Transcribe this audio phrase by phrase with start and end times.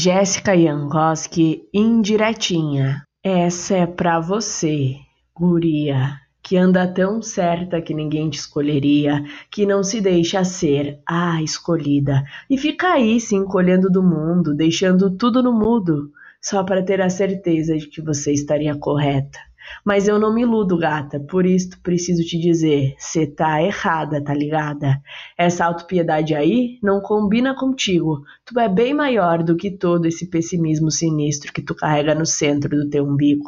[0.00, 3.02] Jéssica Jankowski, indiretinha.
[3.20, 4.94] Essa é pra você,
[5.34, 11.42] guria, que anda tão certa que ninguém te escolheria, que não se deixa ser a
[11.42, 17.00] escolhida e fica aí se encolhendo do mundo, deixando tudo no mudo, só para ter
[17.00, 19.47] a certeza de que você estaria correta.
[19.84, 24.34] Mas eu não me iludo, gata, por isso preciso te dizer, cê tá errada, tá
[24.34, 25.00] ligada?
[25.36, 28.22] Essa autopiedade aí não combina contigo.
[28.44, 32.70] Tu é bem maior do que todo esse pessimismo sinistro que tu carrega no centro
[32.76, 33.44] do teu umbigo.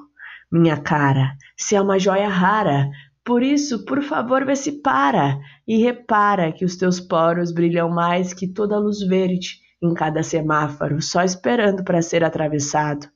[0.51, 2.91] Minha cara, cê é uma joia rara,
[3.25, 8.33] por isso, por favor, vê se para e repara que os teus poros brilham mais
[8.33, 13.07] que toda a luz verde em cada semáforo, só esperando para ser atravessado.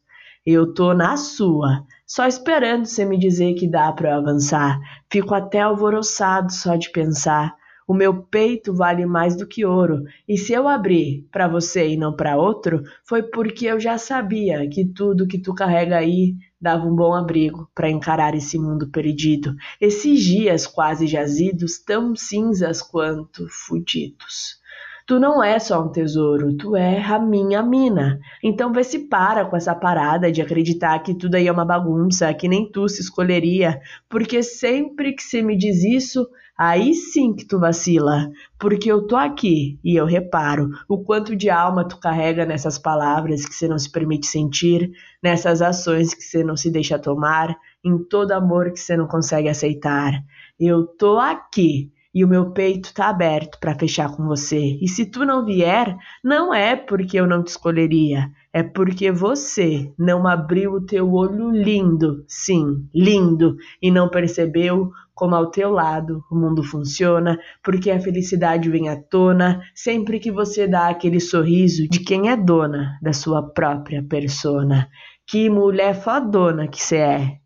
[0.46, 4.78] Eu tô na sua, só esperando você me dizer que dá para eu avançar.
[5.10, 7.54] Fico até alvoroçado só de pensar.
[7.86, 11.98] O meu peito vale mais do que ouro, e se eu abrir para você e
[11.98, 16.86] não para outro, foi porque eu já sabia que tudo que tu carrega aí dava
[16.86, 23.46] um bom abrigo para encarar esse mundo perdido, esses dias quase jazidos, tão cinzas quanto
[23.50, 24.63] fudidos.
[25.06, 28.18] Tu não é só um tesouro, tu é a minha mina.
[28.42, 32.32] Então vê se para com essa parada de acreditar que tudo aí é uma bagunça,
[32.32, 37.46] que nem tu se escolheria, porque sempre que você me diz isso, aí sim que
[37.46, 42.46] tu vacila, porque eu tô aqui e eu reparo o quanto de alma tu carrega
[42.46, 44.90] nessas palavras que você não se permite sentir,
[45.22, 49.50] nessas ações que você não se deixa tomar, em todo amor que você não consegue
[49.50, 50.12] aceitar.
[50.58, 54.78] Eu tô aqui e o meu peito tá aberto para fechar com você.
[54.80, 59.92] E se tu não vier, não é porque eu não te escolheria, é porque você
[59.98, 66.22] não abriu o teu olho lindo, sim, lindo, e não percebeu como ao teu lado
[66.30, 71.88] o mundo funciona, porque a felicidade vem à tona sempre que você dá aquele sorriso
[71.88, 74.88] de quem é dona da sua própria persona.
[75.26, 77.44] Que mulher fodona que você é!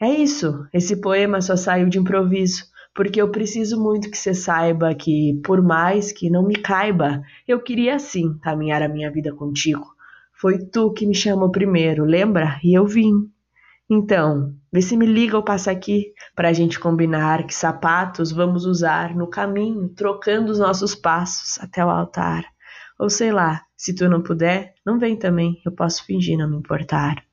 [0.00, 4.94] É isso, esse poema só saiu de improviso porque eu preciso muito que você saiba
[4.94, 9.86] que, por mais que não me caiba, eu queria sim caminhar a minha vida contigo.
[10.32, 12.58] Foi tu que me chamou primeiro, lembra?
[12.62, 13.30] E eu vim.
[13.90, 18.66] Então, vê se me liga ou passa aqui para a gente combinar que sapatos vamos
[18.66, 22.44] usar no caminho, trocando os nossos passos até o altar.
[22.98, 26.56] Ou sei lá, se tu não puder, não vem também, eu posso fingir não me
[26.56, 27.27] importar.